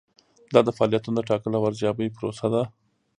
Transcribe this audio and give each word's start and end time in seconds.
دا 0.53 0.59
د 0.65 0.69
فعالیتونو 0.77 1.15
د 1.19 1.25
ټاکلو 1.29 1.55
او 1.57 1.63
ارزیابۍ 1.69 2.07
پروسه 2.17 2.47
ده. 2.53 2.63